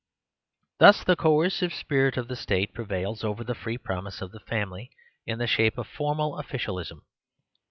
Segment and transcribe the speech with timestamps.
[0.79, 4.39] Thus the coercive spirit of the state pre vails over the free promise of the
[4.39, 4.89] family,
[5.27, 7.05] in the shape of formal officialism.